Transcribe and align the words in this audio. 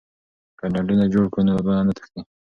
که 0.59 0.65
ډنډونه 0.73 1.05
جوړ 1.13 1.25
کړو 1.31 1.45
نو 1.45 1.51
اوبه 1.57 1.73
نه 1.87 1.93
تښتي. 1.97 2.21